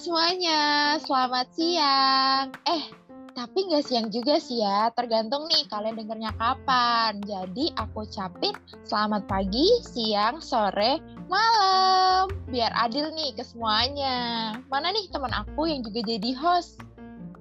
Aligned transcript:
semuanya, 0.00 0.96
selamat 1.04 1.46
siang. 1.52 2.48
Eh, 2.64 2.88
tapi 3.36 3.68
nggak 3.68 3.84
siang 3.84 4.08
juga 4.08 4.40
sih 4.40 4.64
ya, 4.64 4.88
tergantung 4.96 5.44
nih 5.44 5.68
kalian 5.68 5.92
dengernya 5.92 6.32
kapan. 6.40 7.20
Jadi 7.28 7.68
aku 7.76 8.08
ucapin 8.08 8.56
selamat 8.88 9.28
pagi, 9.28 9.68
siang, 9.84 10.40
sore, 10.40 11.04
malam. 11.28 12.32
Biar 12.48 12.72
adil 12.80 13.12
nih 13.12 13.36
ke 13.36 13.44
semuanya. 13.44 14.56
Mana 14.72 14.88
nih 14.88 15.04
teman 15.12 15.36
aku 15.36 15.68
yang 15.68 15.84
juga 15.84 16.00
jadi 16.00 16.32
host? 16.32 16.80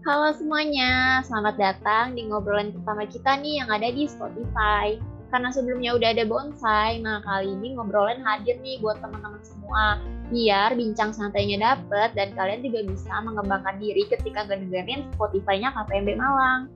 Halo 0.03 0.35
semuanya, 0.35 1.23
selamat 1.23 1.55
datang 1.55 2.11
di 2.19 2.27
ngobrolan 2.27 2.75
pertama 2.75 3.07
kita 3.07 3.39
nih 3.39 3.63
yang 3.63 3.71
ada 3.71 3.87
di 3.87 4.03
Spotify. 4.03 4.99
Karena 5.29 5.53
sebelumnya 5.53 5.93
udah 5.93 6.09
ada 6.09 6.25
bonsai, 6.25 6.97
nah 7.05 7.21
kali 7.21 7.53
ini 7.53 7.77
ngobrolan 7.77 8.21
hadir 8.25 8.57
nih 8.65 8.81
buat 8.81 8.97
teman-teman 8.97 9.41
semua. 9.45 10.01
Biar 10.33 10.73
bincang 10.73 11.13
santainya 11.13 11.57
dapet 11.61 12.17
dan 12.17 12.33
kalian 12.33 12.65
juga 12.65 12.85
bisa 12.85 13.13
mengembangkan 13.21 13.77
diri 13.77 14.09
ketika 14.09 14.45
ngedengerin 14.49 15.05
Spotify-nya 15.13 15.69
KPMB 15.73 16.17
Malang. 16.17 16.69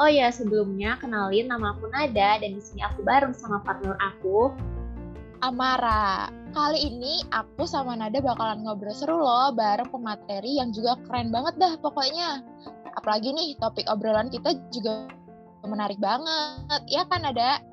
Oh 0.00 0.08
ya, 0.08 0.32
sebelumnya 0.32 0.96
kenalin 0.96 1.52
nama 1.52 1.76
aku 1.76 1.92
Nada 1.92 2.40
dan 2.40 2.56
di 2.56 2.62
sini 2.64 2.80
aku 2.80 3.04
bareng 3.04 3.36
sama 3.36 3.60
partner 3.60 4.00
aku, 4.00 4.48
Amara. 5.40 6.28
Kali 6.52 6.78
ini 6.84 7.24
aku 7.32 7.64
sama 7.64 7.96
Nada 7.96 8.20
bakalan 8.20 8.60
ngobrol 8.60 8.92
seru 8.92 9.16
loh 9.16 9.52
bareng 9.56 9.88
pemateri 9.88 10.60
yang 10.60 10.68
juga 10.72 11.00
keren 11.08 11.32
banget 11.32 11.56
dah 11.56 11.72
pokoknya. 11.80 12.44
Apalagi 12.96 13.32
nih 13.32 13.56
topik 13.56 13.88
obrolan 13.88 14.28
kita 14.28 14.52
juga 14.68 15.08
menarik 15.64 15.96
banget, 15.96 16.80
ya 16.92 17.08
kan 17.08 17.24
Nada? 17.24 17.69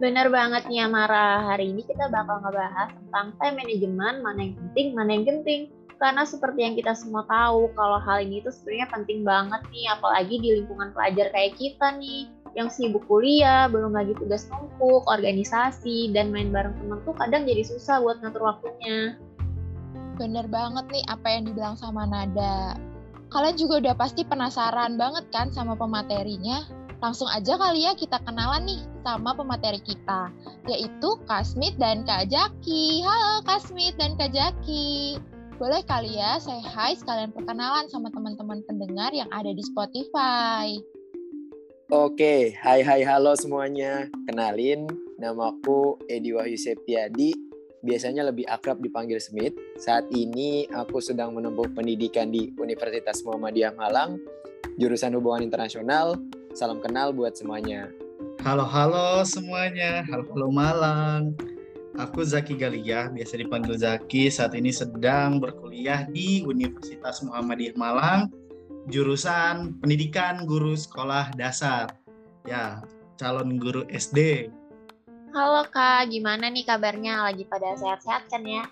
Bener 0.00 0.32
banget 0.32 0.64
nih 0.64 0.88
Amara, 0.88 1.44
hari 1.44 1.76
ini 1.76 1.84
kita 1.84 2.08
bakal 2.08 2.40
ngebahas 2.40 2.88
tentang 2.88 3.36
time 3.36 3.56
management, 3.60 4.24
mana 4.24 4.48
yang 4.48 4.54
penting, 4.56 4.86
mana 4.96 5.10
yang 5.12 5.24
genting. 5.28 5.68
Karena 6.00 6.24
seperti 6.24 6.64
yang 6.64 6.72
kita 6.72 6.96
semua 6.96 7.28
tahu, 7.28 7.68
kalau 7.76 8.00
hal 8.00 8.24
ini 8.24 8.40
tuh 8.40 8.48
sebenarnya 8.48 8.88
penting 8.88 9.28
banget 9.28 9.60
nih, 9.68 9.92
apalagi 9.92 10.40
di 10.40 10.56
lingkungan 10.56 10.96
pelajar 10.96 11.28
kayak 11.36 11.52
kita 11.60 12.00
nih, 12.00 12.32
yang 12.56 12.72
sibuk 12.72 13.04
kuliah, 13.12 13.68
belum 13.68 13.92
lagi 13.92 14.16
tugas 14.16 14.48
numpuk, 14.48 15.04
organisasi, 15.04 16.16
dan 16.16 16.32
main 16.32 16.48
bareng 16.48 16.80
temen 16.80 17.04
tuh 17.04 17.12
kadang 17.20 17.44
jadi 17.44 17.60
susah 17.60 18.00
buat 18.00 18.24
ngatur 18.24 18.40
waktunya. 18.40 19.20
Bener 20.16 20.48
banget 20.48 20.88
nih 20.88 21.04
apa 21.12 21.28
yang 21.28 21.44
dibilang 21.44 21.76
sama 21.76 22.08
Nada. 22.08 22.72
Kalian 23.28 23.60
juga 23.60 23.84
udah 23.84 23.94
pasti 24.00 24.24
penasaran 24.24 24.96
banget 24.96 25.28
kan 25.28 25.52
sama 25.52 25.76
pematerinya? 25.76 26.79
Langsung 27.00 27.32
aja 27.32 27.56
kali 27.56 27.88
ya 27.88 27.96
kita 27.96 28.20
kenalan 28.28 28.68
nih 28.68 28.84
sama 29.00 29.32
pemateri 29.32 29.80
kita, 29.80 30.28
yaitu 30.68 31.16
Kasmit 31.24 31.72
dan 31.80 32.04
Kak 32.04 32.28
Jaki. 32.28 33.00
Halo 33.00 33.40
Kasmit 33.48 33.96
dan 33.96 34.20
Kak 34.20 34.36
Jaki. 34.36 35.16
Boleh 35.56 35.80
kali 35.88 36.20
ya 36.20 36.36
saya 36.36 36.60
hai 36.60 36.92
sekalian 36.92 37.32
perkenalan 37.32 37.88
sama 37.88 38.12
teman-teman 38.12 38.60
pendengar 38.68 39.16
yang 39.16 39.32
ada 39.32 39.48
di 39.48 39.64
Spotify. 39.64 40.76
Oke, 41.88 42.52
hai 42.60 42.84
hai 42.84 43.00
halo 43.00 43.32
semuanya. 43.32 44.04
Kenalin, 44.28 44.84
nama 45.16 45.56
aku 45.56 45.96
Edi 46.04 46.36
Wahyu 46.36 46.60
Septiadi. 46.60 47.32
Biasanya 47.80 48.28
lebih 48.28 48.44
akrab 48.44 48.76
dipanggil 48.76 49.16
Smith. 49.24 49.56
Saat 49.80 50.12
ini 50.12 50.68
aku 50.68 51.00
sedang 51.00 51.32
menempuh 51.32 51.72
pendidikan 51.72 52.28
di 52.28 52.52
Universitas 52.60 53.24
Muhammadiyah 53.24 53.72
Malang, 53.72 54.20
jurusan 54.76 55.16
Hubungan 55.16 55.48
Internasional. 55.48 56.20
Salam 56.50 56.82
kenal 56.82 57.14
buat 57.14 57.38
semuanya. 57.38 57.86
Halo 58.42 58.66
halo 58.66 59.22
semuanya, 59.22 60.02
halo 60.10 60.26
halo 60.34 60.50
Malang. 60.50 61.30
Aku 61.94 62.26
Zaki 62.26 62.58
Galia, 62.58 63.06
biasa 63.06 63.38
dipanggil 63.38 63.78
Zaki. 63.78 64.26
Saat 64.26 64.58
ini 64.58 64.74
sedang 64.74 65.38
berkuliah 65.38 66.10
di 66.10 66.42
Universitas 66.42 67.22
Muhammadiyah 67.22 67.78
Malang, 67.78 68.34
jurusan 68.90 69.78
Pendidikan 69.78 70.42
Guru 70.42 70.74
Sekolah 70.74 71.30
Dasar. 71.38 71.94
Ya, 72.42 72.82
calon 73.14 73.54
guru 73.62 73.86
SD. 73.86 74.50
Halo 75.30 75.62
Kak, 75.70 76.10
gimana 76.10 76.50
nih 76.50 76.66
kabarnya? 76.66 77.30
Lagi 77.30 77.46
pada 77.46 77.78
sehat-sehat 77.78 78.26
kan 78.26 78.42
ya? 78.42 78.66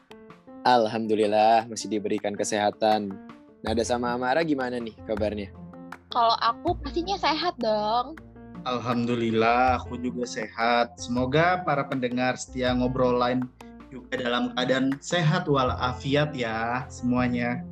Alhamdulillah 0.66 1.70
masih 1.70 1.86
diberikan 1.86 2.34
kesehatan. 2.34 3.14
Nada 3.62 3.86
sama 3.86 4.10
Amara 4.10 4.42
gimana 4.42 4.82
nih 4.82 4.98
kabarnya? 5.06 5.67
Kalau 6.08 6.36
aku 6.40 6.72
pastinya 6.80 7.20
sehat 7.20 7.60
dong. 7.60 8.16
Alhamdulillah, 8.64 9.80
aku 9.80 10.00
juga 10.00 10.24
sehat. 10.24 10.96
Semoga 10.96 11.60
para 11.62 11.84
pendengar 11.84 12.36
setia 12.40 12.72
ngobrol 12.72 13.20
lain 13.20 13.44
juga 13.88 14.20
dalam 14.20 14.52
keadaan 14.56 14.96
sehat 15.00 15.48
walafiat 15.48 16.32
ya 16.32 16.84
semuanya. 16.88 17.64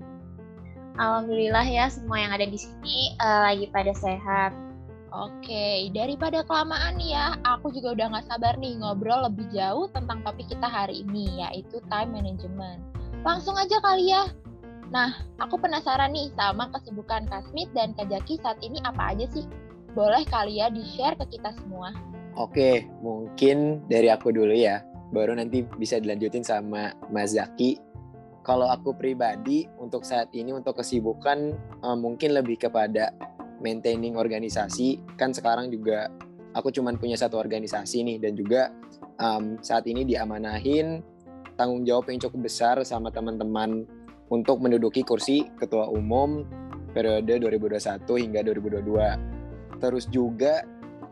Alhamdulillah 0.96 1.64
ya 1.68 1.92
semua 1.92 2.16
yang 2.24 2.32
ada 2.32 2.48
di 2.48 2.56
sini 2.56 3.12
uh, 3.20 3.52
lagi 3.52 3.68
pada 3.68 3.92
sehat. 3.92 4.56
Oke, 5.16 5.88
daripada 5.96 6.44
kelamaan 6.44 7.00
ya, 7.00 7.40
aku 7.40 7.72
juga 7.72 7.96
udah 7.96 8.06
gak 8.20 8.26
sabar 8.28 8.52
nih 8.60 8.76
ngobrol 8.76 9.24
lebih 9.24 9.48
jauh 9.48 9.88
tentang 9.96 10.20
topik 10.20 10.44
kita 10.44 10.68
hari 10.68 11.04
ini, 11.08 11.40
yaitu 11.40 11.80
time 11.88 12.12
management. 12.12 12.84
Langsung 13.24 13.56
aja 13.56 13.80
kali 13.80 14.12
ya. 14.12 14.28
Nah, 14.90 15.18
aku 15.42 15.58
penasaran 15.58 16.14
nih 16.14 16.30
sama 16.38 16.70
kesibukan 16.70 17.26
Kasmit 17.26 17.70
dan 17.74 17.90
Kak 17.98 18.06
Jaki 18.06 18.38
saat 18.38 18.58
ini 18.62 18.78
apa 18.86 19.14
aja 19.14 19.26
sih? 19.34 19.42
Boleh 19.98 20.22
kali 20.28 20.62
ya 20.62 20.70
di-share 20.70 21.18
ke 21.18 21.38
kita 21.38 21.50
semua. 21.58 21.90
Oke, 22.36 22.84
mungkin 23.00 23.82
dari 23.88 24.12
aku 24.12 24.30
dulu 24.30 24.52
ya. 24.52 24.84
Baru 25.10 25.34
nanti 25.34 25.64
bisa 25.80 25.98
dilanjutin 25.98 26.44
sama 26.46 26.94
Mas 27.10 27.34
Zaki. 27.34 27.80
Kalau 28.46 28.70
aku 28.70 28.94
pribadi 28.94 29.66
untuk 29.82 30.06
saat 30.06 30.30
ini 30.30 30.54
untuk 30.54 30.78
kesibukan 30.78 31.56
uh, 31.82 31.98
mungkin 31.98 32.36
lebih 32.36 32.62
kepada 32.62 33.10
maintaining 33.58 34.14
organisasi. 34.14 35.02
Kan 35.18 35.34
sekarang 35.34 35.72
juga 35.72 36.06
aku 36.54 36.70
cuma 36.70 36.94
punya 36.94 37.18
satu 37.18 37.40
organisasi 37.42 38.06
nih 38.06 38.16
dan 38.22 38.38
juga 38.38 38.70
um, 39.18 39.58
saat 39.58 39.88
ini 39.90 40.06
diamanahin 40.06 41.02
tanggung 41.56 41.82
jawab 41.82 42.06
yang 42.12 42.20
cukup 42.20 42.46
besar 42.46 42.76
sama 42.84 43.08
teman-teman 43.10 43.88
untuk 44.30 44.58
menduduki 44.58 45.06
kursi 45.06 45.46
ketua 45.58 45.86
umum 45.90 46.42
periode 46.96 47.38
2021 47.44 48.22
hingga 48.22 48.40
2022. 48.42 49.82
Terus 49.82 50.04
juga 50.08 50.64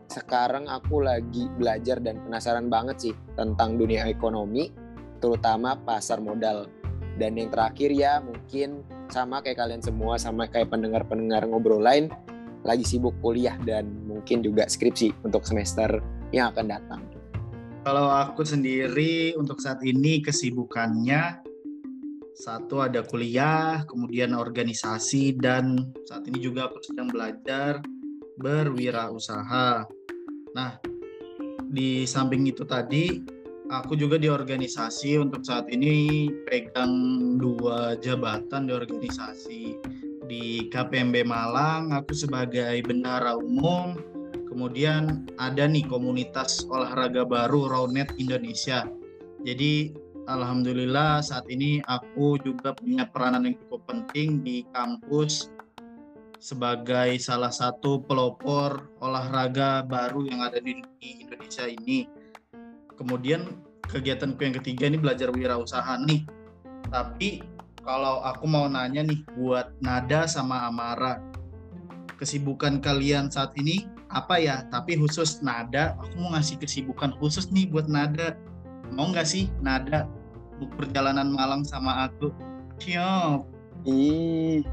sekarang 0.09 0.69
aku 0.69 1.01
lagi 1.01 1.49
belajar 1.57 2.01
dan 2.01 2.21
penasaran 2.25 2.69
banget 2.69 3.09
sih 3.09 3.13
tentang 3.37 3.77
dunia 3.77 4.05
ekonomi, 4.09 4.73
terutama 5.21 5.77
pasar 5.77 6.21
modal. 6.21 6.69
Dan 7.15 7.39
yang 7.39 7.53
terakhir 7.53 7.95
ya 7.95 8.19
mungkin 8.19 8.83
sama 9.07 9.39
kayak 9.39 9.61
kalian 9.61 9.81
semua, 9.85 10.19
sama 10.19 10.49
kayak 10.49 10.73
pendengar-pendengar 10.73 11.47
ngobrol 11.47 11.79
lain, 11.79 12.11
lagi 12.65 12.83
sibuk 12.83 13.13
kuliah 13.21 13.55
dan 13.63 13.87
mungkin 14.09 14.41
juga 14.41 14.65
skripsi 14.65 15.23
untuk 15.23 15.45
semester 15.45 16.01
yang 16.33 16.51
akan 16.51 16.65
datang. 16.65 17.01
Kalau 17.85 18.09
aku 18.09 18.41
sendiri 18.41 19.37
untuk 19.37 19.61
saat 19.61 19.77
ini 19.85 20.17
kesibukannya 20.25 21.44
satu 22.35 22.83
ada 22.83 22.99
kuliah, 22.99 23.87
kemudian 23.87 24.35
organisasi 24.35 25.39
dan 25.39 25.95
saat 26.03 26.27
ini 26.27 26.43
juga 26.43 26.67
aku 26.67 26.83
sedang 26.83 27.07
belajar 27.07 27.79
berwirausaha. 28.43 29.87
Nah, 30.51 30.71
di 31.71 32.03
samping 32.03 32.43
itu 32.43 32.67
tadi 32.67 33.23
aku 33.71 33.95
juga 33.95 34.19
di 34.19 34.27
organisasi 34.27 35.15
untuk 35.15 35.47
saat 35.47 35.71
ini 35.71 36.27
pegang 36.43 36.91
dua 37.39 37.95
jabatan 38.03 38.67
di 38.67 38.73
organisasi. 38.75 39.63
Di 40.25 40.67
KPMB 40.73 41.23
Malang 41.23 41.95
aku 41.95 42.11
sebagai 42.11 42.83
bendahara 42.83 43.39
umum, 43.39 43.95
kemudian 44.51 45.23
ada 45.39 45.63
nih 45.69 45.87
komunitas 45.87 46.67
olahraga 46.67 47.23
baru 47.23 47.71
Rownet 47.71 48.11
Indonesia. 48.19 48.89
Jadi 49.45 49.93
Alhamdulillah 50.25 51.21
saat 51.21 51.45
ini 51.53 51.85
aku 51.85 52.41
juga 52.41 52.73
punya 52.73 53.05
peranan 53.05 53.45
yang 53.45 53.61
cukup 53.61 53.85
penting 53.85 54.41
di 54.41 54.65
kampus 54.73 55.53
sebagai 56.41 57.13
salah 57.21 57.53
satu 57.53 58.01
pelopor 58.01 58.89
olahraga 59.05 59.85
baru 59.85 60.25
yang 60.25 60.41
ada 60.41 60.57
di, 60.57 60.81
Indonesia 61.21 61.69
ini. 61.69 62.09
Kemudian 62.97 63.53
kegiatanku 63.85 64.41
yang 64.41 64.57
ketiga 64.57 64.89
ini 64.89 64.97
belajar 64.97 65.29
wirausaha 65.29 65.93
nih. 66.09 66.25
Tapi 66.89 67.45
kalau 67.85 68.25
aku 68.25 68.49
mau 68.49 68.65
nanya 68.65 69.05
nih 69.05 69.21
buat 69.37 69.77
Nada 69.77 70.25
sama 70.25 70.65
Amara, 70.65 71.21
kesibukan 72.17 72.81
kalian 72.81 73.29
saat 73.29 73.53
ini 73.61 73.85
apa 74.09 74.41
ya? 74.41 74.65
Tapi 74.73 74.97
khusus 74.97 75.45
Nada, 75.45 75.93
aku 76.01 76.17
mau 76.17 76.33
ngasih 76.33 76.57
kesibukan 76.57 77.13
khusus 77.21 77.53
nih 77.53 77.69
buat 77.69 77.85
Nada 77.85 78.33
mau 78.91 79.09
nggak 79.09 79.27
sih? 79.27 79.49
Nada. 79.63 80.05
Perjalanan 80.77 81.31
Malang 81.31 81.63
sama 81.63 82.09
aku. 82.09 82.31
Siap. 82.81 83.43
Ih. 83.87 84.65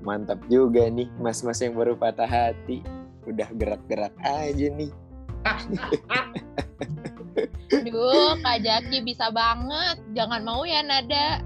Mantap 0.00 0.40
juga 0.48 0.88
nih 0.88 1.12
mas-mas 1.20 1.60
yang 1.60 1.76
baru 1.76 1.96
patah 1.96 2.28
hati. 2.28 2.80
Udah 3.28 3.48
gerak-gerak 3.52 4.16
aja 4.24 4.66
nih. 4.72 4.92
Aduh, 7.70 8.36
Kak 8.42 8.58
Jaki 8.60 9.00
bisa 9.04 9.30
banget. 9.32 10.02
Jangan 10.12 10.42
mau 10.44 10.66
ya, 10.66 10.82
Nada. 10.84 11.40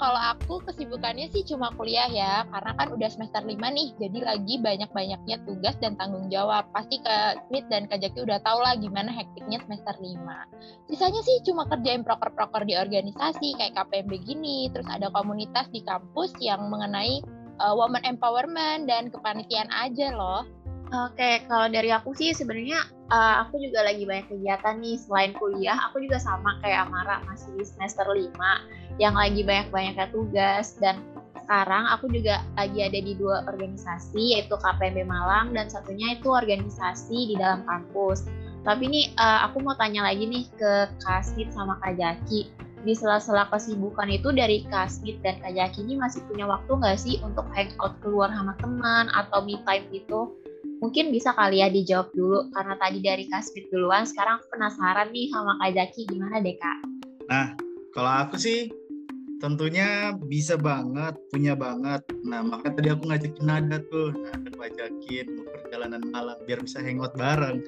Kalau 0.00 0.16
aku 0.16 0.64
kesibukannya 0.64 1.28
sih 1.28 1.44
cuma 1.44 1.68
kuliah 1.76 2.08
ya, 2.08 2.48
karena 2.48 2.72
kan 2.72 2.88
udah 2.96 3.08
semester 3.12 3.44
5 3.44 3.52
nih, 3.60 3.92
jadi 4.00 4.18
lagi 4.24 4.56
banyak-banyaknya 4.56 5.36
tugas 5.44 5.76
dan 5.76 6.00
tanggung 6.00 6.32
jawab. 6.32 6.64
Pasti 6.72 7.04
ke 7.04 7.36
Smith 7.46 7.68
dan 7.68 7.84
Kak 7.84 8.00
Jaki 8.00 8.24
udah 8.24 8.40
tau 8.40 8.64
lah 8.64 8.80
gimana 8.80 9.12
hektiknya 9.12 9.60
semester 9.68 9.92
5. 10.00 10.88
Sisanya 10.88 11.20
sih 11.20 11.44
cuma 11.44 11.68
kerjain 11.68 12.00
proker-proker 12.00 12.64
di 12.64 12.80
organisasi 12.80 13.60
kayak 13.60 13.76
KPMB 13.76 14.12
gini, 14.24 14.72
terus 14.72 14.88
ada 14.88 15.12
komunitas 15.12 15.68
di 15.68 15.84
kampus 15.84 16.32
yang 16.40 16.72
mengenai 16.72 17.20
uh, 17.60 17.76
woman 17.76 18.00
empowerment 18.08 18.88
dan 18.88 19.12
kepanitiaan 19.12 19.68
aja 19.68 20.16
loh. 20.16 20.48
Oke, 20.90 21.46
kalau 21.46 21.70
dari 21.70 21.94
aku 21.94 22.10
sih 22.18 22.34
sebenarnya 22.34 22.82
uh, 23.14 23.46
aku 23.46 23.62
juga 23.62 23.86
lagi 23.86 24.02
banyak 24.02 24.26
kegiatan 24.26 24.74
nih 24.82 24.98
selain 24.98 25.30
kuliah. 25.38 25.78
Aku 25.86 26.02
juga 26.02 26.18
sama 26.18 26.58
kayak 26.58 26.90
Amara 26.90 27.22
masih 27.30 27.62
semester 27.62 28.10
5 28.10 28.34
yang 28.98 29.14
lagi 29.14 29.46
banyak-banyaknya 29.46 30.10
tugas 30.10 30.74
dan 30.82 30.98
sekarang 31.38 31.86
aku 31.94 32.10
juga 32.10 32.42
lagi 32.58 32.82
ada 32.82 32.98
di 32.98 33.14
dua 33.14 33.46
organisasi 33.46 34.34
yaitu 34.34 34.54
KPMB 34.58 35.06
Malang 35.06 35.54
dan 35.54 35.70
satunya 35.70 36.18
itu 36.18 36.26
organisasi 36.26 37.30
di 37.30 37.34
dalam 37.38 37.62
kampus. 37.70 38.26
Tapi 38.66 38.90
nih 38.90 39.14
uh, 39.14 39.46
aku 39.46 39.62
mau 39.62 39.78
tanya 39.78 40.10
lagi 40.10 40.26
nih 40.26 40.50
ke 40.58 40.90
Kasit 41.06 41.54
sama 41.54 41.78
Kak 41.86 42.02
Jaki. 42.02 42.50
Di 42.82 42.96
sela-sela 42.98 43.46
kesibukan 43.46 44.10
itu 44.10 44.34
dari 44.34 44.66
Kasit 44.66 45.22
dan 45.22 45.38
Kak 45.38 45.54
Jaki 45.54 45.86
ini 45.86 45.94
masih 46.02 46.26
punya 46.26 46.50
waktu 46.50 46.70
nggak 46.70 46.98
sih 46.98 47.22
untuk 47.22 47.46
hangout 47.54 47.94
keluar 48.02 48.26
sama 48.34 48.58
teman 48.58 49.06
atau 49.14 49.38
me 49.46 49.54
time 49.62 49.86
gitu? 49.94 50.39
Mungkin 50.80 51.12
bisa 51.12 51.36
kali 51.36 51.60
ya 51.60 51.68
dijawab 51.68 52.08
dulu 52.16 52.48
karena 52.56 52.74
tadi 52.80 53.04
dari 53.04 53.28
Kasmit 53.28 53.68
duluan, 53.68 54.08
sekarang 54.08 54.40
penasaran 54.48 55.12
nih 55.12 55.28
sama 55.28 55.60
Kak 55.60 55.70
Zaki 55.76 56.08
gimana 56.08 56.40
deh 56.40 56.56
Kak? 56.56 56.78
Nah, 57.28 57.52
kalau 57.92 58.12
aku 58.24 58.40
sih 58.40 58.72
tentunya 59.44 60.16
bisa 60.16 60.56
banget, 60.56 61.20
punya 61.28 61.52
banget. 61.52 62.00
Nah, 62.24 62.40
makanya 62.40 62.80
tadi 62.80 62.88
aku 62.96 63.02
ngajakin 63.12 63.44
Nada 63.44 63.78
tuh, 63.92 64.08
Nada 64.24 64.48
aku 64.48 64.60
ajakin 64.64 65.26
mau 65.36 65.44
perjalanan 65.52 66.02
malam 66.08 66.36
biar 66.48 66.64
bisa 66.64 66.80
hangout 66.80 67.12
bareng. 67.12 67.60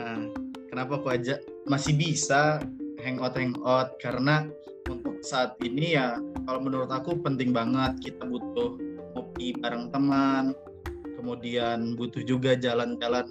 Nah, 0.00 0.32
kenapa 0.72 1.04
aku 1.04 1.12
ajak 1.12 1.44
masih 1.68 1.92
bisa 2.00 2.64
hangout 3.04 3.36
hangout 3.36 3.92
karena 4.00 4.48
untuk 4.88 5.20
saat 5.20 5.60
ini 5.60 6.00
ya 6.00 6.16
kalau 6.48 6.64
menurut 6.64 6.88
aku 6.88 7.20
penting 7.20 7.52
banget 7.52 7.92
kita 8.00 8.24
butuh 8.24 8.80
kopi 9.12 9.52
bareng 9.60 9.92
teman, 9.92 10.56
kemudian 11.22 11.94
butuh 11.94 12.26
juga 12.26 12.58
jalan-jalan 12.58 13.30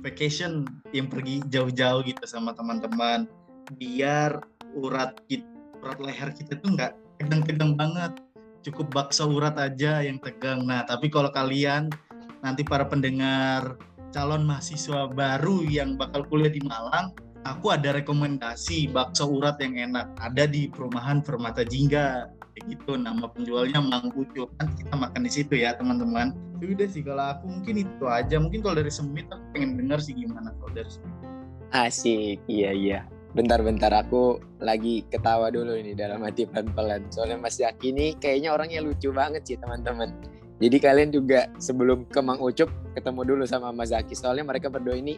vacation 0.00 0.64
yang 0.96 1.12
pergi 1.12 1.44
jauh-jauh 1.52 2.00
gitu 2.08 2.24
sama 2.24 2.56
teman-teman. 2.56 3.28
Biar 3.76 4.40
urat 4.72 5.12
kita, 5.28 5.44
urat 5.84 6.00
leher 6.00 6.32
kita 6.32 6.56
tuh 6.56 6.72
nggak 6.72 6.96
tegang-tegang 7.20 7.76
banget. 7.76 8.16
Cukup 8.64 8.88
bakso 8.96 9.28
urat 9.28 9.60
aja 9.60 10.00
yang 10.00 10.16
tegang. 10.24 10.64
Nah 10.64 10.88
tapi 10.88 11.12
kalau 11.12 11.28
kalian 11.28 11.92
nanti 12.40 12.64
para 12.64 12.88
pendengar 12.88 13.76
calon 14.08 14.48
mahasiswa 14.48 15.12
baru 15.12 15.68
yang 15.68 16.00
bakal 16.00 16.24
kuliah 16.32 16.48
di 16.48 16.64
Malang 16.64 17.12
aku 17.46 17.74
ada 17.74 17.94
rekomendasi 17.94 18.90
bakso 18.90 19.28
urat 19.28 19.60
yang 19.62 19.92
enak. 19.92 20.08
Ada 20.18 20.48
di 20.48 20.66
perumahan 20.66 21.22
Permata 21.22 21.62
Jingga. 21.62 22.32
Gitu 22.58 22.98
nama 22.98 23.30
penjualnya 23.30 23.78
Mang 23.78 24.10
Ucup 24.18 24.50
kan 24.58 24.66
kita 24.74 24.90
makan 24.98 25.22
di 25.22 25.30
situ 25.30 25.54
ya 25.54 25.78
teman-teman. 25.78 26.34
Udah 26.58 26.90
sih 26.90 27.06
kalau 27.06 27.38
aku 27.38 27.46
mungkin 27.46 27.86
itu 27.86 28.04
aja. 28.10 28.42
Mungkin 28.42 28.66
kalau 28.66 28.82
dari 28.82 28.90
Semit 28.90 29.30
aku 29.30 29.54
pengen 29.54 29.78
dengar 29.78 30.02
sih 30.02 30.10
gimana 30.10 30.50
kalau 30.58 30.74
dari 30.74 30.90
Semit. 30.90 31.14
Asik. 31.70 32.42
Iya 32.50 32.70
iya. 32.74 33.00
Bentar-bentar 33.38 33.94
aku 33.94 34.42
lagi 34.58 35.06
ketawa 35.06 35.54
dulu 35.54 35.78
ini 35.78 35.94
dalam 35.94 36.26
hati 36.26 36.50
pelan-pelan. 36.50 37.06
Soalnya 37.14 37.38
Mas 37.38 37.62
Yaki 37.62 37.94
ini 37.94 38.18
kayaknya 38.18 38.50
orangnya 38.50 38.82
lucu 38.82 39.14
banget 39.14 39.46
sih 39.46 39.56
teman-teman. 39.60 40.10
Jadi 40.58 40.76
kalian 40.82 41.14
juga 41.14 41.46
sebelum 41.62 42.10
ke 42.10 42.18
Mang 42.18 42.42
Ucup 42.42 42.66
ketemu 42.98 43.22
dulu 43.22 43.46
sama 43.46 43.70
Mas 43.70 43.94
Zaki. 43.94 44.18
Soalnya 44.18 44.42
mereka 44.42 44.66
berdua 44.66 44.98
ini 44.98 45.14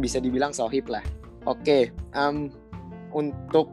bisa 0.00 0.16
dibilang 0.16 0.56
sohib 0.56 0.88
lah 0.88 1.04
oke 1.44 1.92
um, 2.16 2.50
untuk 3.14 3.70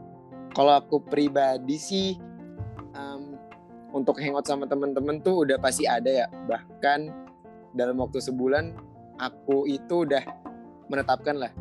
kalau 0.52 0.76
aku 0.76 1.00
pribadi 1.02 1.80
sih 1.80 2.16
untuk 3.92 4.18
hangout 4.18 4.48
sama 4.48 4.64
temen-temen 4.64 5.20
tuh 5.20 5.44
udah 5.46 5.60
pasti 5.60 5.84
ada 5.84 6.08
ya. 6.08 6.26
Bahkan 6.48 7.00
dalam 7.76 8.00
waktu 8.00 8.18
sebulan 8.18 8.72
aku 9.20 9.68
itu 9.68 10.08
udah 10.08 10.24
menetapkan 10.88 11.36
lah 11.38 11.52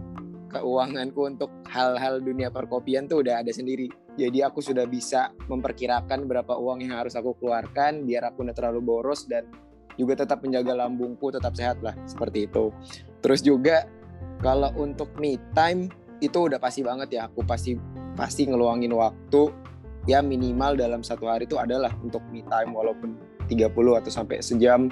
keuanganku 0.52 1.32
untuk 1.32 1.52
hal-hal 1.72 2.20
dunia 2.20 2.52
perkopian 2.52 3.08
tuh 3.08 3.24
udah 3.24 3.44
ada 3.44 3.52
sendiri. 3.52 3.88
Jadi 4.20 4.44
aku 4.44 4.60
sudah 4.60 4.84
bisa 4.84 5.32
memperkirakan 5.48 6.28
berapa 6.28 6.60
uang 6.60 6.84
yang 6.84 7.00
harus 7.00 7.16
aku 7.16 7.36
keluarkan 7.40 8.04
biar 8.04 8.32
aku 8.32 8.44
nggak 8.44 8.60
terlalu 8.60 8.84
boros 8.84 9.24
dan 9.28 9.48
juga 9.96 10.24
tetap 10.24 10.44
menjaga 10.44 10.88
lambungku 10.88 11.32
tetap 11.32 11.56
sehat 11.56 11.80
lah 11.80 11.96
seperti 12.04 12.52
itu. 12.52 12.76
Terus 13.24 13.40
juga 13.40 13.88
kalau 14.44 14.72
untuk 14.76 15.16
me 15.16 15.40
time 15.56 15.88
itu 16.22 16.38
udah 16.38 16.62
pasti 16.62 16.86
banget 16.86 17.18
ya. 17.18 17.28
Aku 17.28 17.42
pasti 17.44 17.74
pasti 18.14 18.46
ngeluangin 18.46 18.94
waktu. 18.94 19.50
Ya 20.10 20.22
minimal 20.22 20.78
dalam 20.78 21.02
satu 21.06 21.30
hari 21.30 21.46
itu 21.46 21.58
adalah 21.58 21.94
untuk 22.02 22.26
me 22.34 22.42
time 22.46 22.74
walaupun 22.74 23.18
30 23.50 23.70
atau 23.74 24.12
sampai 24.14 24.42
sejam. 24.42 24.88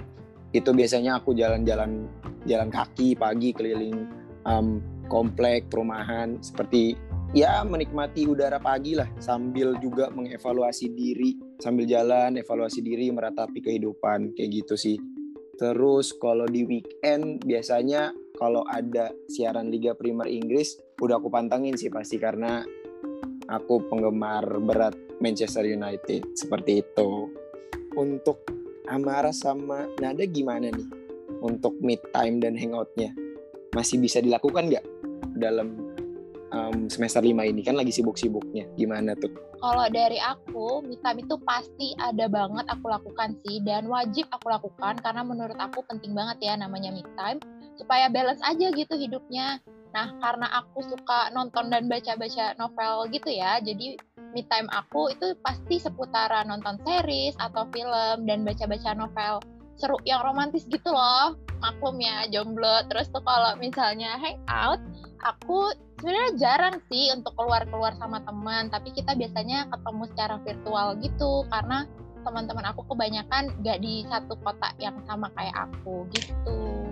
Itu 0.49 0.73
biasanya 0.73 1.21
aku 1.21 1.37
jalan-jalan 1.37 2.09
jalan 2.49 2.69
kaki 2.73 3.13
pagi 3.13 3.53
keliling 3.53 4.09
um, 4.49 4.81
komplek 5.09 5.69
perumahan. 5.69 6.41
Seperti 6.41 6.97
ya 7.33 7.61
menikmati 7.61 8.25
udara 8.25 8.57
pagi 8.57 8.97
lah 8.97 9.09
sambil 9.21 9.77
juga 9.77 10.09
mengevaluasi 10.09 10.93
diri. 10.93 11.37
Sambil 11.61 11.85
jalan 11.85 12.37
evaluasi 12.41 12.81
diri 12.81 13.09
meratapi 13.13 13.61
kehidupan. 13.61 14.33
Kayak 14.33 14.65
gitu 14.65 14.75
sih. 14.77 14.97
Terus 15.59 16.15
kalau 16.15 16.47
di 16.47 16.63
weekend 16.63 17.43
biasanya 17.43 18.13
kalau 18.39 18.63
ada 18.71 19.11
siaran 19.27 19.67
Liga 19.67 19.91
Primer 19.93 20.31
Inggris 20.31 20.79
udah 21.03 21.19
aku 21.19 21.27
pantengin 21.27 21.75
sih 21.75 21.91
pasti 21.91 22.15
karena 22.15 22.63
aku 23.51 23.83
penggemar 23.91 24.47
berat 24.63 24.95
Manchester 25.19 25.67
United 25.67 26.23
seperti 26.39 26.81
itu. 26.81 27.27
Untuk 27.99 28.47
Amara 28.87 29.35
sama 29.35 29.85
Nada 29.99 30.23
gimana 30.23 30.71
nih 30.71 30.87
untuk 31.43 31.75
meet 31.83 31.99
time 32.15 32.39
dan 32.39 32.55
hangoutnya? 32.55 33.11
Masih 33.75 33.99
bisa 33.99 34.23
dilakukan 34.23 34.71
nggak 34.71 34.85
dalam 35.35 35.75
um, 36.55 36.87
semester 36.87 37.21
lima 37.21 37.45
ini 37.45 37.61
kan 37.61 37.75
lagi 37.75 37.91
sibuk-sibuknya 37.91 38.71
gimana 38.79 39.13
tuh? 39.19 39.29
Kalau 39.59 39.85
dari 39.91 40.15
aku, 40.23 40.79
meet 40.87 41.03
time 41.03 41.27
itu 41.27 41.35
pasti 41.43 41.91
ada 41.99 42.31
banget 42.31 42.65
aku 42.71 42.87
lakukan 42.87 43.35
sih 43.43 43.59
dan 43.67 43.91
wajib 43.91 44.31
aku 44.31 44.47
lakukan 44.47 44.95
karena 45.03 45.27
menurut 45.27 45.59
aku 45.59 45.83
penting 45.83 46.15
banget 46.15 46.39
ya 46.39 46.53
namanya 46.55 46.95
meet 46.95 47.09
time 47.19 47.43
supaya 47.79 48.11
balance 48.11 48.43
aja 48.43 48.67
gitu 48.75 48.99
hidupnya 48.99 49.63
Nah, 49.89 50.13
karena 50.21 50.47
aku 50.53 50.85
suka 50.85 51.33
nonton 51.33 51.73
dan 51.73 51.89
baca-baca 51.89 52.53
novel 52.61 53.09
gitu 53.09 53.29
ya, 53.33 53.57
jadi 53.57 53.97
me 54.37 54.45
time 54.45 54.69
aku 54.69 55.09
itu 55.09 55.33
pasti 55.41 55.81
seputaran 55.81 56.45
nonton 56.45 56.77
series 56.85 57.33
atau 57.41 57.65
film 57.73 58.29
dan 58.29 58.45
baca-baca 58.45 58.93
novel 58.93 59.41
seru 59.79 59.97
yang 60.05 60.21
romantis 60.21 60.69
gitu 60.69 60.93
loh. 60.93 61.33
Maklum 61.59 61.97
ya, 61.99 62.29
jomblo. 62.29 62.85
Terus 62.91 63.09
tuh 63.09 63.23
kalau 63.25 63.57
misalnya 63.57 64.15
hangout, 64.21 64.79
aku 65.25 65.73
sebenarnya 65.97 66.31
jarang 66.37 66.77
sih 66.87 67.09
untuk 67.11 67.33
keluar-keluar 67.33 67.97
sama 67.97 68.21
teman, 68.23 68.69
tapi 68.69 68.93
kita 68.93 69.17
biasanya 69.17 69.67
ketemu 69.73 70.03
secara 70.13 70.35
virtual 70.45 70.87
gitu 71.01 71.31
karena 71.49 71.89
teman-teman 72.19 72.67
aku 72.67 72.83
kebanyakan 72.91 73.55
gak 73.63 73.79
di 73.79 74.03
satu 74.11 74.35
kota 74.43 74.75
yang 74.77 74.99
sama 75.07 75.31
kayak 75.33 75.55
aku 75.55 76.05
gitu. 76.11 76.88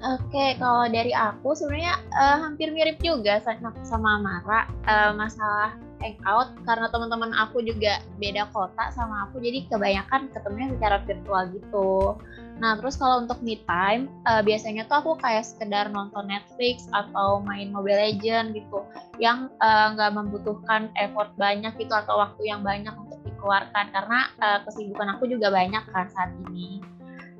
Oke, 0.00 0.56
kalau 0.56 0.88
dari 0.88 1.12
aku 1.12 1.52
sebenarnya 1.52 2.00
uh, 2.16 2.40
hampir 2.40 2.72
mirip 2.72 2.96
juga 3.04 3.36
sama 3.84 4.16
Mara 4.16 4.64
uh, 4.88 5.12
masalah 5.12 5.76
hangout. 6.00 6.56
Karena 6.64 6.88
teman-teman 6.88 7.36
aku 7.36 7.60
juga 7.60 8.00
beda 8.16 8.48
kota 8.48 8.88
sama 8.96 9.28
aku 9.28 9.44
jadi 9.44 9.68
kebanyakan 9.68 10.32
ketemunya 10.32 10.72
secara 10.72 11.04
virtual 11.04 11.42
gitu. 11.52 12.16
Nah 12.64 12.80
terus 12.80 12.96
kalau 12.96 13.28
untuk 13.28 13.44
me 13.44 13.60
time 13.68 14.08
uh, 14.24 14.40
biasanya 14.40 14.88
tuh 14.88 15.04
aku 15.04 15.12
kayak 15.20 15.44
sekedar 15.44 15.92
nonton 15.92 16.32
Netflix 16.32 16.88
atau 16.96 17.44
main 17.44 17.68
Mobile 17.68 18.00
Legend 18.00 18.56
gitu 18.56 18.80
yang 19.20 19.52
nggak 19.60 20.10
uh, 20.12 20.16
membutuhkan 20.16 20.88
effort 20.96 21.28
banyak 21.36 21.76
gitu 21.76 21.92
atau 21.92 22.24
waktu 22.24 22.48
yang 22.48 22.64
banyak 22.64 22.96
untuk 22.96 23.20
dikeluarkan. 23.28 23.92
Karena 23.92 24.32
uh, 24.40 24.64
kesibukan 24.64 25.20
aku 25.20 25.28
juga 25.28 25.52
banyak 25.52 25.84
kan 25.92 26.08
saat 26.08 26.32
ini 26.48 26.80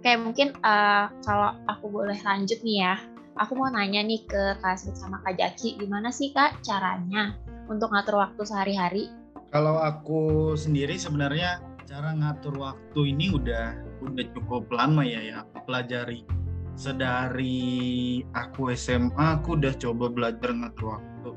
kayak 0.00 0.20
mungkin 0.24 0.56
uh, 0.64 1.12
kalau 1.24 1.56
aku 1.68 1.86
boleh 1.92 2.16
lanjut 2.24 2.60
nih 2.64 2.84
ya, 2.84 2.94
aku 3.36 3.56
mau 3.56 3.68
nanya 3.68 4.00
nih 4.04 4.24
ke 4.24 4.58
Kak 4.60 4.76
Asrit 4.76 4.96
sama 4.96 5.20
Kak 5.24 5.36
Jaki, 5.36 5.80
gimana 5.80 6.08
sih 6.12 6.32
Kak 6.32 6.60
caranya 6.64 7.36
untuk 7.68 7.92
ngatur 7.92 8.20
waktu 8.20 8.42
sehari-hari? 8.42 9.04
Kalau 9.50 9.82
aku 9.82 10.54
sendiri 10.54 10.94
sebenarnya 10.96 11.58
cara 11.84 12.14
ngatur 12.14 12.54
waktu 12.54 13.00
ini 13.10 13.34
udah 13.34 13.74
udah 14.06 14.24
cukup 14.32 14.70
lama 14.70 15.02
ya 15.02 15.20
ya 15.20 15.34
aku 15.42 15.66
pelajari. 15.66 16.22
Sedari 16.78 18.22
aku 18.32 18.72
SMA 18.72 19.42
aku 19.42 19.58
udah 19.58 19.74
coba 19.74 20.06
belajar 20.08 20.54
ngatur 20.54 20.96
waktu. 20.96 21.30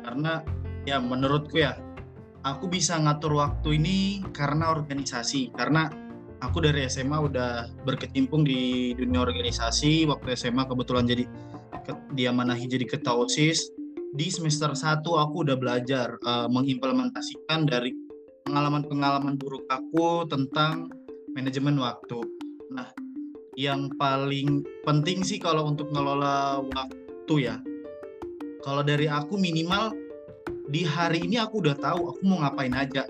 Karena 0.00 0.40
ya 0.88 0.96
menurutku 0.96 1.60
ya 1.60 1.76
aku 2.40 2.72
bisa 2.72 2.96
ngatur 2.96 3.36
waktu 3.36 3.76
ini 3.76 4.24
karena 4.32 4.72
organisasi 4.72 5.52
karena 5.52 5.92
aku 6.42 6.62
dari 6.62 6.86
SMA 6.86 7.18
udah 7.18 7.66
berkecimpung 7.82 8.46
di 8.46 8.92
dunia 8.94 9.22
organisasi 9.22 10.06
waktu 10.06 10.38
SMA 10.38 10.66
kebetulan 10.66 11.06
jadi 11.08 11.24
diamanahi 12.14 12.68
jadi 12.68 12.84
ketua 12.84 13.26
OSIS 13.26 13.72
di 14.14 14.28
semester 14.32 14.72
1 14.72 15.04
aku 15.04 15.36
udah 15.44 15.56
belajar 15.58 16.16
uh, 16.24 16.48
mengimplementasikan 16.48 17.68
dari 17.68 17.92
pengalaman-pengalaman 18.48 19.36
buruk 19.36 19.64
aku 19.68 20.24
tentang 20.32 20.88
manajemen 21.36 21.76
waktu. 21.76 22.24
Nah, 22.72 22.88
yang 23.60 23.92
paling 24.00 24.64
penting 24.88 25.20
sih 25.20 25.36
kalau 25.36 25.68
untuk 25.68 25.92
ngelola 25.92 26.64
waktu 26.64 27.34
ya. 27.52 27.56
Kalau 28.64 28.80
dari 28.80 29.08
aku 29.08 29.36
minimal 29.36 29.92
di 30.72 30.84
hari 30.84 31.24
ini 31.24 31.40
aku 31.40 31.64
udah 31.64 31.76
tahu 31.76 32.12
aku 32.12 32.20
mau 32.24 32.44
ngapain 32.44 32.72
aja 32.76 33.08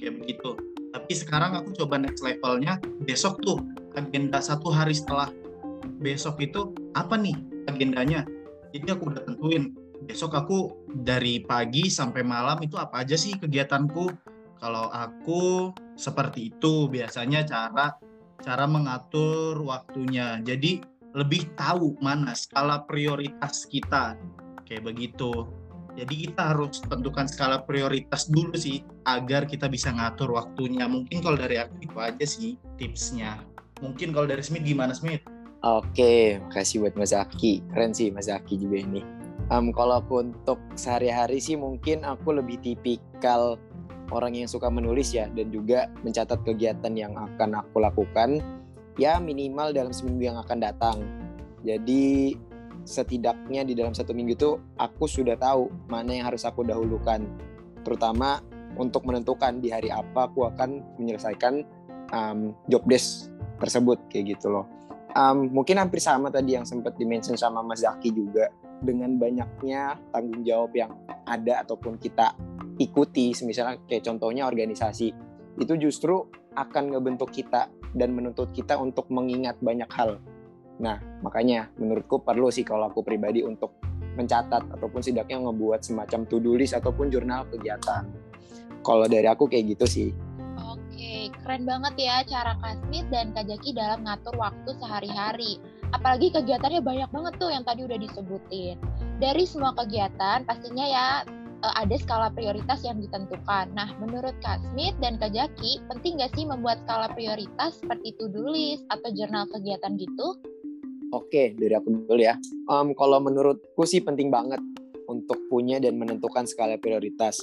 kayak 0.00 0.14
begitu 0.24 0.56
tapi 1.04 1.20
sekarang 1.20 1.52
aku 1.52 1.76
coba 1.84 2.00
next 2.00 2.24
levelnya 2.24 2.80
besok 3.04 3.36
tuh 3.44 3.60
agenda 3.92 4.40
satu 4.40 4.72
hari 4.72 4.96
setelah 4.96 5.28
besok 6.00 6.40
itu 6.40 6.72
apa 6.96 7.20
nih 7.20 7.36
agendanya? 7.68 8.24
Jadi 8.72 8.88
aku 8.88 9.12
udah 9.12 9.20
tentuin 9.28 9.76
besok 10.08 10.32
aku 10.32 10.72
dari 11.04 11.44
pagi 11.44 11.92
sampai 11.92 12.24
malam 12.24 12.56
itu 12.64 12.80
apa 12.80 13.04
aja 13.04 13.20
sih 13.20 13.36
kegiatanku? 13.36 14.16
Kalau 14.56 14.88
aku 14.88 15.76
seperti 15.92 16.48
itu 16.56 16.88
biasanya 16.88 17.44
cara 17.44 17.92
cara 18.40 18.64
mengatur 18.64 19.60
waktunya. 19.60 20.40
Jadi 20.40 20.80
lebih 21.12 21.52
tahu 21.52 22.00
mana 22.00 22.32
skala 22.32 22.88
prioritas 22.88 23.68
kita. 23.68 24.16
Kayak 24.64 24.88
begitu 24.88 25.52
jadi 25.94 26.14
kita 26.26 26.42
harus 26.54 26.82
tentukan 26.82 27.30
skala 27.30 27.62
prioritas 27.62 28.26
dulu 28.26 28.58
sih 28.58 28.82
agar 29.06 29.46
kita 29.46 29.70
bisa 29.70 29.94
ngatur 29.94 30.34
waktunya. 30.34 30.90
Mungkin 30.90 31.22
kalau 31.22 31.38
dari 31.38 31.62
aku 31.62 31.78
itu 31.78 31.96
aja 32.02 32.26
sih 32.26 32.58
tipsnya. 32.74 33.38
Mungkin 33.78 34.10
kalau 34.10 34.26
dari 34.26 34.42
Smith 34.42 34.66
gimana 34.66 34.90
Smith? 34.90 35.22
Oke, 35.62 36.42
makasih 36.50 36.82
buat 36.84 36.98
Mas 36.98 37.14
Aki. 37.14 37.62
Keren 37.70 37.94
sih 37.94 38.10
Mas 38.10 38.26
Aki 38.26 38.58
juga 38.58 38.82
ini. 38.82 39.06
Um, 39.54 39.70
kalau 39.70 40.02
aku 40.02 40.26
untuk 40.26 40.58
sehari-hari 40.74 41.38
sih 41.38 41.54
mungkin 41.54 42.02
aku 42.02 42.34
lebih 42.34 42.58
tipikal 42.58 43.54
orang 44.10 44.34
yang 44.34 44.50
suka 44.50 44.66
menulis 44.66 45.14
ya 45.14 45.30
dan 45.30 45.54
juga 45.54 45.88
mencatat 46.02 46.42
kegiatan 46.42 46.92
yang 46.92 47.14
akan 47.16 47.60
aku 47.60 47.80
lakukan 47.80 48.42
ya 48.98 49.16
minimal 49.22 49.70
dalam 49.70 49.94
seminggu 49.94 50.26
yang 50.26 50.38
akan 50.42 50.58
datang. 50.58 50.96
Jadi 51.64 52.34
setidaknya 52.84 53.64
di 53.64 53.72
dalam 53.72 53.96
satu 53.96 54.12
minggu 54.12 54.32
itu 54.36 54.50
aku 54.76 55.08
sudah 55.08 55.36
tahu 55.40 55.68
mana 55.88 56.14
yang 56.14 56.28
harus 56.28 56.44
aku 56.44 56.64
dahulukan. 56.64 57.24
Terutama 57.84 58.40
untuk 58.76 59.08
menentukan 59.08 59.58
di 59.60 59.72
hari 59.72 59.88
apa 59.88 60.28
aku 60.28 60.48
akan 60.48 61.00
menyelesaikan 61.00 61.64
um, 62.12 62.52
job 62.68 62.84
desk 62.84 63.32
tersebut 63.58 63.98
kayak 64.12 64.36
gitu 64.38 64.52
loh. 64.52 64.66
Um, 65.14 65.50
mungkin 65.54 65.78
hampir 65.78 66.02
sama 66.02 66.26
tadi 66.28 66.58
yang 66.58 66.66
sempat 66.66 66.98
dimention 66.98 67.38
sama 67.38 67.62
Mas 67.62 67.86
Zaki 67.86 68.10
juga 68.10 68.50
dengan 68.82 69.14
banyaknya 69.14 69.96
tanggung 70.10 70.42
jawab 70.42 70.74
yang 70.74 70.90
ada 71.24 71.62
ataupun 71.62 71.96
kita 71.96 72.34
ikuti 72.82 73.30
misalnya 73.46 73.78
kayak 73.86 74.02
contohnya 74.02 74.50
organisasi 74.50 75.14
itu 75.62 75.74
justru 75.78 76.26
akan 76.58 76.90
ngebentuk 76.90 77.30
kita 77.30 77.70
dan 77.94 78.10
menuntut 78.10 78.50
kita 78.50 78.74
untuk 78.74 79.06
mengingat 79.14 79.54
banyak 79.62 79.86
hal 79.94 80.18
Nah, 80.82 80.98
makanya 81.22 81.70
menurutku 81.78 82.22
perlu 82.22 82.50
sih 82.50 82.66
kalau 82.66 82.90
aku 82.90 83.06
pribadi 83.06 83.46
untuk 83.46 83.78
mencatat 84.14 84.70
ataupun 84.78 85.02
setidaknya 85.02 85.42
ngebuat 85.46 85.80
semacam 85.82 86.20
to-do 86.26 86.54
list 86.58 86.74
ataupun 86.74 87.10
jurnal 87.10 87.46
kegiatan. 87.50 88.06
Kalau 88.82 89.06
dari 89.06 89.26
aku 89.26 89.46
kayak 89.46 89.78
gitu 89.78 89.86
sih. 89.86 90.10
Oke, 90.58 91.30
keren 91.42 91.66
banget 91.66 91.94
ya 91.98 92.16
cara 92.26 92.54
Kak 92.58 92.86
Smith 92.86 93.06
dan 93.10 93.34
Kak 93.34 93.46
Jaki 93.50 93.74
dalam 93.74 94.06
ngatur 94.06 94.34
waktu 94.38 94.70
sehari-hari. 94.78 95.58
Apalagi 95.94 96.34
kegiatannya 96.34 96.82
banyak 96.82 97.10
banget 97.10 97.34
tuh 97.38 97.50
yang 97.54 97.62
tadi 97.62 97.86
udah 97.86 97.98
disebutin. 97.98 98.76
Dari 99.22 99.46
semua 99.46 99.70
kegiatan 99.78 100.42
pastinya 100.42 100.86
ya 100.86 101.06
eh, 101.62 101.74
ada 101.78 101.94
skala 101.98 102.28
prioritas 102.34 102.82
yang 102.82 102.98
ditentukan. 102.98 103.70
Nah, 103.74 103.94
menurut 104.02 104.34
Kak 104.42 104.62
Smith 104.70 104.94
dan 104.98 105.18
Kak 105.22 105.34
Jaki, 105.34 105.82
penting 105.86 106.18
nggak 106.18 106.34
sih 106.34 106.44
membuat 106.46 106.82
skala 106.82 107.10
prioritas 107.14 107.78
seperti 107.78 108.14
to-do 108.18 108.50
list 108.50 108.82
atau 108.90 109.10
jurnal 109.14 109.46
kegiatan 109.50 109.94
gitu? 109.98 110.53
Oke, 111.14 111.54
dari 111.54 111.70
aku 111.78 112.10
dulu 112.10 112.18
ya. 112.18 112.34
Um, 112.66 112.90
kalau 112.98 113.22
menurutku 113.22 113.86
sih 113.86 114.02
penting 114.02 114.34
banget 114.34 114.58
untuk 115.06 115.46
punya 115.46 115.78
dan 115.78 115.94
menentukan 115.94 116.42
skala 116.42 116.74
prioritas. 116.74 117.38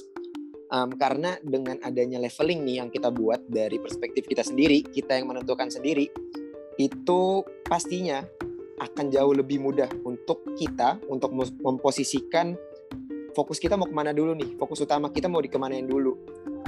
Um, 0.68 0.92
karena 0.92 1.40
dengan 1.40 1.80
adanya 1.80 2.20
leveling 2.20 2.68
nih 2.68 2.76
yang 2.84 2.88
kita 2.92 3.08
buat 3.08 3.48
dari 3.48 3.80
perspektif 3.80 4.28
kita 4.28 4.44
sendiri, 4.44 4.84
kita 4.84 5.16
yang 5.16 5.32
menentukan 5.32 5.72
sendiri, 5.72 6.04
itu 6.76 7.20
pastinya 7.64 8.20
akan 8.76 9.08
jauh 9.08 9.32
lebih 9.32 9.64
mudah 9.64 9.88
untuk 10.04 10.44
kita 10.56 11.00
untuk 11.08 11.32
memposisikan 11.60 12.52
fokus 13.32 13.56
kita 13.56 13.80
mau 13.80 13.88
ke 13.88 13.94
mana 13.96 14.12
dulu 14.12 14.36
nih, 14.36 14.60
fokus 14.60 14.84
utama 14.84 15.08
kita 15.08 15.32
mau 15.32 15.40
dikemanain 15.40 15.88
dulu. 15.88 16.12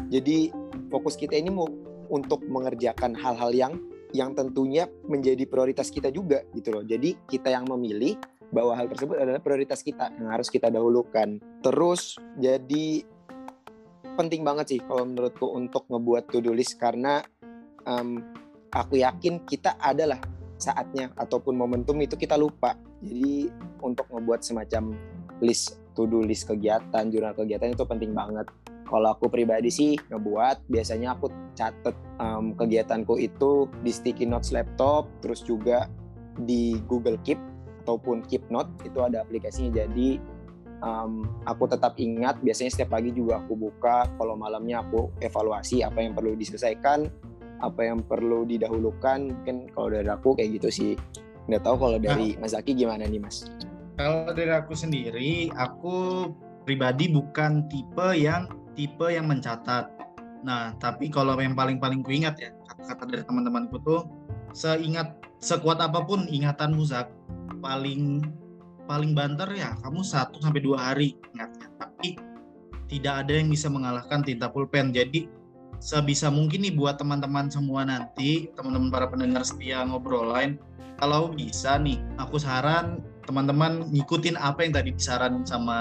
Jadi 0.09 0.49
fokus 0.89 1.21
kita 1.21 1.37
ini 1.37 1.53
mau 1.53 1.69
untuk 2.09 2.45
mengerjakan 2.49 3.13
hal-hal 3.17 3.53
yang 3.53 3.73
yang 4.15 4.31
tentunya 4.33 4.87
menjadi 5.11 5.43
prioritas 5.45 5.91
kita 5.91 6.15
juga 6.15 6.47
gitu 6.55 6.71
loh. 6.71 6.87
Jadi 6.87 7.19
kita 7.27 7.51
yang 7.51 7.67
memilih 7.67 8.15
bahwa 8.55 8.79
hal 8.79 8.87
tersebut 8.87 9.19
adalah 9.19 9.43
prioritas 9.43 9.83
kita 9.83 10.15
yang 10.15 10.31
harus 10.31 10.47
kita 10.47 10.71
dahulukan. 10.71 11.43
Terus 11.59 12.15
jadi 12.39 13.03
penting 14.15 14.47
banget 14.47 14.79
sih 14.79 14.81
kalau 14.81 15.03
menurutku 15.03 15.51
untuk 15.51 15.91
ngebuat 15.91 16.31
to-do 16.31 16.55
list 16.55 16.79
karena 16.79 17.27
um, 17.83 18.23
aku 18.71 19.03
yakin 19.03 19.43
kita 19.43 19.75
adalah 19.83 20.23
saatnya 20.55 21.11
ataupun 21.19 21.59
momentum 21.59 21.99
itu 21.99 22.15
kita 22.15 22.39
lupa. 22.39 22.79
Jadi 23.03 23.51
untuk 23.83 24.07
ngebuat 24.15 24.47
semacam 24.47 24.95
list 25.43 25.83
to-do 25.99 26.23
list 26.23 26.47
kegiatan, 26.47 27.11
jurnal 27.11 27.35
kegiatan 27.35 27.75
itu 27.75 27.83
penting 27.83 28.15
banget 28.15 28.47
kalau 28.85 29.17
aku 29.17 29.33
pribadi 29.33 29.73
sih 29.73 29.97
ngebuat 30.13 30.69
biasanya 30.69 31.17
aku 31.17 31.33
catet 31.57 31.97
um, 32.21 32.53
kegiatanku 32.55 33.17
itu 33.17 33.69
di 33.81 33.91
sticky 33.91 34.29
notes 34.29 34.53
laptop 34.53 35.09
terus 35.25 35.41
juga 35.41 35.89
di 36.43 36.79
Google 36.91 37.19
Keep 37.23 37.39
ataupun 37.85 38.25
Keep 38.27 38.49
Note 38.49 38.73
itu 38.83 38.99
ada 39.05 39.21
aplikasinya. 39.23 39.85
Jadi 39.85 40.17
um, 40.81 41.29
aku 41.45 41.69
tetap 41.69 41.95
ingat 42.01 42.41
biasanya 42.41 42.73
setiap 42.73 42.97
pagi 42.97 43.13
juga 43.13 43.45
aku 43.45 43.55
buka 43.55 44.09
kalau 44.17 44.35
malamnya 44.35 44.81
aku 44.83 45.13
evaluasi 45.21 45.85
apa 45.85 46.01
yang 46.01 46.17
perlu 46.17 46.33
diselesaikan 46.35 47.07
apa 47.61 47.81
yang 47.85 48.01
perlu 48.03 48.49
didahulukan. 48.49 49.31
Mungkin 49.31 49.71
kalau 49.77 49.89
dari 49.93 50.09
aku 50.09 50.33
kayak 50.35 50.59
gitu 50.59 50.69
sih. 50.73 50.93
Nggak 51.45 51.61
tahu 51.61 51.77
kalau 51.77 51.99
dari 52.01 52.41
nah, 52.41 52.49
Mas 52.49 52.57
Zaki 52.57 52.73
gimana 52.73 53.05
nih 53.05 53.21
Mas? 53.21 53.45
Kalau 54.01 54.33
dari 54.33 54.49
aku 54.49 54.73
sendiri 54.73 55.53
aku 55.53 56.27
pribadi 56.65 57.13
bukan 57.13 57.69
tipe 57.69 58.09
yang 58.17 58.49
tipe 58.75 59.07
yang 59.09 59.31
mencatat. 59.31 59.91
Nah, 60.45 60.77
tapi 60.77 61.09
kalau 61.09 61.35
yang 61.41 61.57
paling-paling 61.57 62.05
ku 62.05 62.13
ingat 62.13 62.37
ya, 62.37 62.51
kata-kata 62.69 63.09
dari 63.09 63.25
teman-temanku 63.25 63.81
tuh, 63.81 64.05
seingat 64.53 65.17
sekuat 65.41 65.81
apa 65.81 66.05
pun 66.05 66.29
ingatan 66.29 66.77
Zak, 66.85 67.09
paling 67.65 68.21
paling 68.85 69.17
banter 69.17 69.49
ya 69.57 69.73
kamu 69.81 70.05
satu 70.05 70.45
sampai 70.45 70.61
dua 70.61 70.93
hari 70.93 71.17
ingatnya. 71.33 71.73
Tapi 71.81 72.21
tidak 72.93 73.25
ada 73.25 73.33
yang 73.41 73.49
bisa 73.49 73.73
mengalahkan 73.73 74.21
tinta 74.21 74.53
pulpen. 74.53 74.93
Jadi 74.93 75.27
sebisa 75.81 76.29
mungkin 76.29 76.69
nih 76.69 76.77
buat 76.77 77.01
teman-teman 77.01 77.49
semua 77.49 77.89
nanti, 77.89 78.53
teman-teman 78.53 78.93
para 78.93 79.09
pendengar 79.09 79.43
setia 79.49 79.81
ngobrol 79.89 80.29
lain, 80.29 80.61
kalau 81.01 81.33
bisa 81.33 81.81
nih, 81.81 81.99
aku 82.21 82.39
saran 82.39 83.03
teman-teman 83.25 83.89
ngikutin 83.91 84.37
apa 84.37 84.69
yang 84.69 84.73
tadi 84.77 84.93
disaran 84.93 85.43
sama 85.49 85.79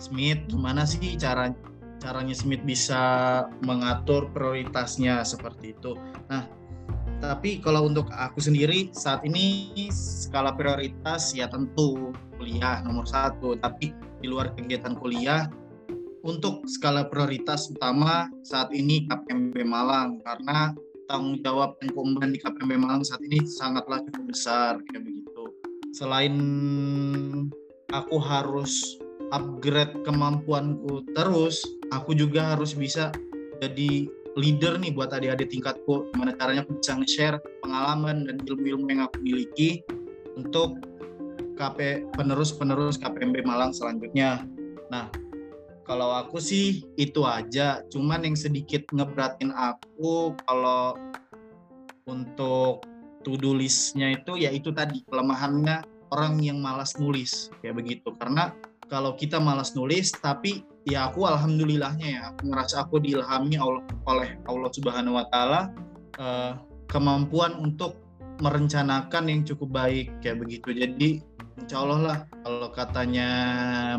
Smith, 0.00 0.40
gimana 0.48 0.88
sih 0.88 1.14
cara 1.20 1.52
caranya 2.00 2.32
Smith 2.32 2.64
bisa 2.64 3.00
mengatur 3.62 4.32
prioritasnya 4.32 5.22
seperti 5.22 5.76
itu. 5.76 5.94
Nah, 6.32 6.48
tapi 7.20 7.60
kalau 7.60 7.84
untuk 7.84 8.08
aku 8.08 8.40
sendiri 8.40 8.88
saat 8.96 9.20
ini 9.28 9.70
skala 9.92 10.56
prioritas 10.56 11.36
ya 11.36 11.46
tentu 11.52 12.16
kuliah 12.40 12.80
nomor 12.80 13.04
satu. 13.04 13.60
Tapi 13.60 13.92
di 14.24 14.26
luar 14.26 14.56
kegiatan 14.56 14.96
kuliah 14.96 15.46
untuk 16.24 16.64
skala 16.64 17.08
prioritas 17.12 17.68
utama 17.68 18.28
saat 18.40 18.72
ini 18.72 19.04
KPMB 19.04 19.56
Malang 19.68 20.24
karena 20.24 20.72
tanggung 21.08 21.44
jawab 21.44 21.76
incumbent 21.84 22.32
di 22.32 22.40
KPMB 22.40 22.72
Malang 22.80 23.04
saat 23.04 23.20
ini 23.20 23.44
sangatlah 23.44 24.00
cukup 24.08 24.24
besar 24.32 24.72
kayak 24.88 25.04
begitu. 25.04 25.44
Selain 25.92 26.34
aku 27.92 28.16
harus 28.16 28.96
upgrade 29.30 29.94
kemampuanku 30.06 31.06
terus, 31.14 31.62
aku 31.94 32.14
juga 32.14 32.54
harus 32.54 32.74
bisa 32.74 33.14
jadi 33.62 34.06
leader 34.38 34.78
nih 34.78 34.94
buat 34.94 35.10
adik-adik 35.10 35.50
tingkatku. 35.50 36.10
Gimana 36.14 36.34
caranya 36.38 36.62
aku 36.66 36.78
bisa 36.78 36.94
nge-share 36.98 37.36
pengalaman 37.62 38.26
dan 38.26 38.36
ilmu-ilmu 38.46 38.86
yang 38.90 39.02
aku 39.06 39.16
miliki 39.22 39.82
untuk 40.38 40.78
KP 41.58 42.08
penerus-penerus 42.16 42.96
KPMB 42.96 43.44
Malang 43.44 43.74
selanjutnya. 43.74 44.46
Nah, 44.88 45.12
kalau 45.84 46.14
aku 46.14 46.38
sih 46.38 46.86
itu 46.96 47.26
aja. 47.26 47.82
Cuman 47.90 48.24
yang 48.24 48.38
sedikit 48.38 48.86
ngeberatin 48.94 49.52
aku 49.52 50.32
kalau 50.46 50.96
untuk 52.08 52.86
to-do 53.20 53.52
list-nya 53.52 54.16
itu 54.16 54.40
ya 54.40 54.48
itu 54.48 54.72
tadi 54.72 55.04
kelemahannya 55.04 55.84
orang 56.14 56.40
yang 56.40 56.62
malas 56.62 56.96
nulis 56.96 57.52
kayak 57.60 57.76
begitu. 57.82 58.14
Karena 58.16 58.54
kalau 58.90 59.14
kita 59.14 59.38
malas 59.38 59.72
nulis 59.78 60.10
tapi 60.18 60.66
ya 60.82 61.06
aku 61.06 61.24
alhamdulillahnya 61.24 62.08
ya 62.10 62.20
aku 62.34 62.50
ngerasa 62.50 62.84
aku 62.84 62.98
diilhami 62.98 63.54
oleh 64.10 64.36
Allah 64.44 64.70
Subhanahu 64.74 65.14
wa 65.14 65.24
taala 65.30 65.70
uh, 66.18 66.58
kemampuan 66.90 67.54
untuk 67.62 67.94
merencanakan 68.42 69.30
yang 69.30 69.40
cukup 69.46 69.70
baik 69.70 70.10
kayak 70.18 70.42
begitu. 70.42 70.74
Jadi 70.74 71.08
insya 71.62 71.86
Allah 71.86 72.00
lah 72.02 72.18
kalau 72.42 72.68
katanya 72.74 73.30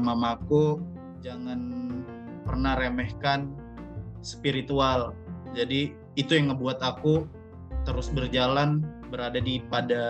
mamaku 0.01 0.83
jangan 1.23 1.87
pernah 2.43 2.75
remehkan 2.75 3.53
spiritual. 4.19 5.15
Jadi 5.55 5.95
itu 6.19 6.31
yang 6.35 6.51
ngebuat 6.51 6.83
aku 6.83 7.23
terus 7.87 8.11
berjalan 8.11 8.83
berada 9.07 9.39
di 9.39 9.63
pada 9.71 10.03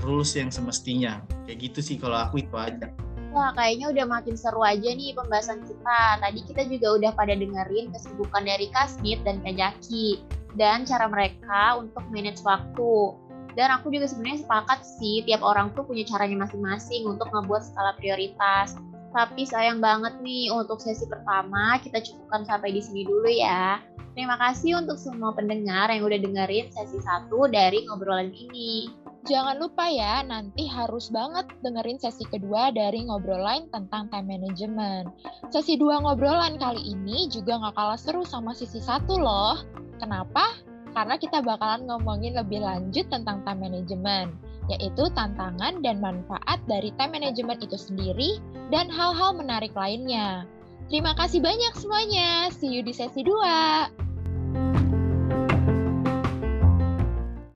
rules 0.00 0.32
yang 0.38 0.48
semestinya. 0.48 1.20
Kayak 1.44 1.58
gitu 1.68 1.80
sih 1.84 1.96
kalau 2.00 2.16
aku 2.16 2.40
itu 2.40 2.56
aja. 2.56 2.88
Wah, 3.30 3.54
kayaknya 3.54 3.94
udah 3.94 4.06
makin 4.10 4.34
seru 4.34 4.58
aja 4.66 4.90
nih 4.90 5.14
pembahasan 5.14 5.62
kita. 5.62 6.18
Tadi 6.18 6.40
kita 6.50 6.62
juga 6.66 6.98
udah 6.98 7.10
pada 7.14 7.38
dengerin 7.38 7.94
kesibukan 7.94 8.42
dari 8.42 8.66
Kasmit 8.74 9.22
dan 9.22 9.38
Kak 9.46 9.54
Jaki 9.54 10.18
dan 10.58 10.82
cara 10.82 11.06
mereka 11.06 11.78
untuk 11.78 12.02
manage 12.10 12.42
waktu. 12.42 13.14
Dan 13.54 13.70
aku 13.70 13.90
juga 13.94 14.10
sebenarnya 14.10 14.46
sepakat 14.46 14.82
sih, 14.82 15.22
tiap 15.26 15.42
orang 15.46 15.70
tuh 15.78 15.86
punya 15.86 16.02
caranya 16.06 16.42
masing-masing 16.42 17.06
untuk 17.06 17.30
ngebuat 17.30 17.62
skala 17.70 17.94
prioritas. 17.98 18.74
Tapi 19.10 19.42
sayang 19.42 19.82
banget 19.82 20.22
nih 20.22 20.54
untuk 20.54 20.78
sesi 20.78 21.02
pertama 21.06 21.78
kita 21.82 21.98
cukupkan 21.98 22.46
sampai 22.46 22.74
di 22.74 22.82
sini 22.82 23.02
dulu 23.02 23.26
ya. 23.26 23.82
Terima 24.14 24.38
kasih 24.38 24.78
untuk 24.78 24.98
semua 24.98 25.34
pendengar 25.34 25.90
yang 25.90 26.02
udah 26.06 26.18
dengerin 26.18 26.70
sesi 26.70 26.98
satu 26.98 27.46
dari 27.50 27.86
ngobrolan 27.86 28.30
ini. 28.34 28.90
Jangan 29.28 29.60
lupa 29.60 29.84
ya, 29.92 30.24
nanti 30.24 30.64
harus 30.64 31.12
banget 31.12 31.44
dengerin 31.60 32.00
sesi 32.00 32.24
kedua 32.24 32.72
dari 32.72 33.04
ngobrolan 33.04 33.68
tentang 33.68 34.08
time 34.08 34.32
management. 34.32 35.12
Sesi 35.52 35.76
dua 35.76 36.00
ngobrolan 36.00 36.56
kali 36.56 36.96
ini 36.96 37.28
juga 37.28 37.60
nggak 37.60 37.76
kalah 37.76 38.00
seru 38.00 38.24
sama 38.24 38.56
sesi 38.56 38.80
satu 38.80 39.20
loh. 39.20 39.60
Kenapa? 40.00 40.56
Karena 40.96 41.20
kita 41.20 41.44
bakalan 41.44 41.84
ngomongin 41.84 42.32
lebih 42.32 42.64
lanjut 42.64 43.06
tentang 43.12 43.44
time 43.44 43.60
management 43.68 44.32
yaitu 44.70 45.10
tantangan 45.18 45.82
dan 45.82 45.98
manfaat 45.98 46.62
dari 46.70 46.94
time 46.94 47.18
management 47.18 47.58
itu 47.58 47.74
sendiri 47.74 48.38
dan 48.70 48.86
hal-hal 48.86 49.34
menarik 49.34 49.74
lainnya. 49.74 50.46
Terima 50.86 51.14
kasih 51.18 51.42
banyak 51.42 51.74
semuanya. 51.74 52.50
See 52.54 52.70
you 52.70 52.82
di 52.86 52.94
sesi 52.94 53.26
2. 53.26 54.09